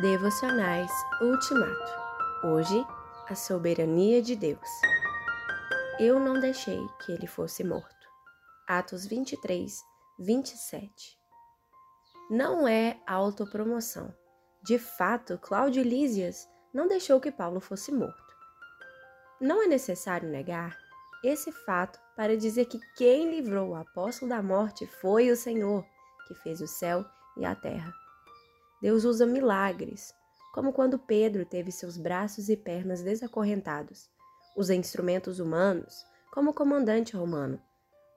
[0.00, 1.92] Devocionais Ultimato.
[2.44, 2.86] Hoje,
[3.28, 4.68] a soberania de Deus.
[5.98, 8.06] Eu não deixei que ele fosse morto.
[8.68, 9.76] Atos 23,
[10.20, 11.18] 27.
[12.30, 14.14] Não é autopromoção.
[14.62, 18.36] De fato, Cláudio Lísias não deixou que Paulo fosse morto.
[19.40, 20.78] Não é necessário negar
[21.24, 25.84] esse fato para dizer que quem livrou o apóstolo da morte foi o Senhor,
[26.28, 27.04] que fez o céu
[27.36, 27.92] e a terra.
[28.80, 30.14] Deus usa milagres,
[30.54, 34.08] como quando Pedro teve seus braços e pernas desacorrentados.
[34.56, 37.60] Usa instrumentos humanos, como o comandante romano.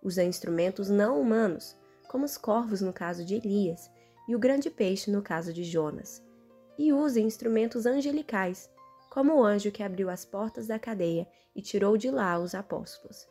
[0.03, 1.75] Usa instrumentos não humanos,
[2.07, 3.89] como os corvos no caso de Elias
[4.27, 6.23] e o grande peixe no caso de Jonas.
[6.77, 8.69] E usa instrumentos angelicais,
[9.09, 13.27] como o anjo que abriu as portas da cadeia e tirou de lá os apóstolos.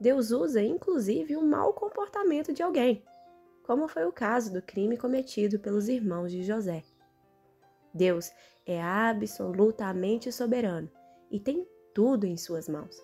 [0.00, 3.02] Deus usa inclusive o mau comportamento de alguém,
[3.70, 6.82] como foi o caso do crime cometido pelos irmãos de José.
[7.94, 8.28] Deus
[8.66, 10.90] é absolutamente soberano
[11.30, 13.00] e tem tudo em suas mãos.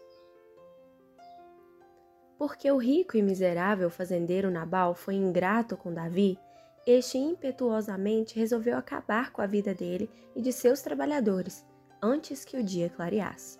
[2.37, 6.37] Porque o rico e miserável fazendeiro Nabal foi ingrato com Davi,
[6.85, 11.65] este impetuosamente resolveu acabar com a vida dele e de seus trabalhadores
[12.03, 13.57] antes que o dia clareasse.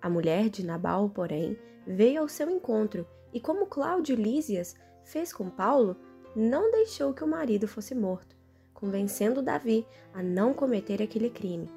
[0.00, 5.48] A mulher de Nabal, porém, veio ao seu encontro e, como Cláudio Lísias fez com
[5.48, 5.96] Paulo,
[6.34, 8.34] não deixou que o marido fosse morto,
[8.72, 11.70] convencendo Davi a não cometer aquele crime.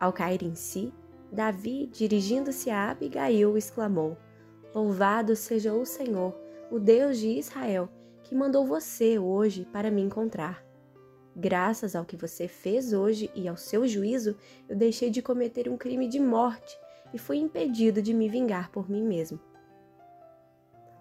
[0.00, 0.92] Ao cair em si,
[1.30, 4.16] Davi, dirigindo-se a Abigail, exclamou:
[4.74, 6.34] Louvado seja o Senhor,
[6.70, 7.88] o Deus de Israel,
[8.22, 10.64] que mandou você hoje para me encontrar.
[11.36, 14.36] Graças ao que você fez hoje e ao seu juízo,
[14.68, 16.78] eu deixei de cometer um crime de morte
[17.12, 19.40] e fui impedido de me vingar por mim mesmo.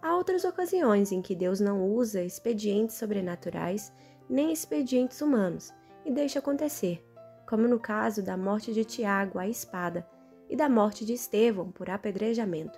[0.03, 3.89] Há outras ocasiões em que Deus não usa expedientes sobrenaturais
[4.29, 5.73] nem expedientes humanos
[6.03, 7.01] e deixa acontecer,
[7.47, 10.05] como no caso da morte de Tiago à espada
[10.49, 12.77] e da morte de Estevão por apedrejamento.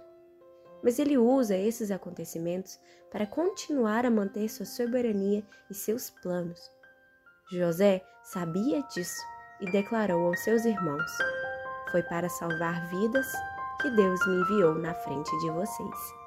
[0.83, 2.79] Mas ele usa esses acontecimentos
[3.11, 6.61] para continuar a manter sua soberania e seus planos.
[7.51, 9.19] José sabia disso
[9.61, 11.11] e declarou aos seus irmãos:
[11.91, 13.25] Foi para salvar vidas
[13.81, 16.24] que Deus me enviou na frente de vocês.